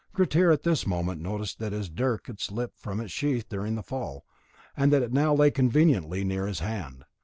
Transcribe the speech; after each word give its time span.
Grettir 0.13 0.49
at 0.49 0.63
this 0.63 0.87
moment 0.87 1.21
noticed 1.21 1.59
that 1.59 1.73
his 1.73 1.87
dirk 1.87 2.25
had 2.25 2.39
slipped 2.39 2.79
from 2.79 2.99
its 2.99 3.11
sheath 3.11 3.47
during 3.49 3.75
the 3.75 3.83
fall, 3.83 4.25
and 4.75 4.91
that 4.91 5.03
it 5.03 5.13
now 5.13 5.31
lay 5.31 5.51
conveniently 5.51 6.23
near 6.23 6.47
his 6.47 6.57
hand. 6.57 7.03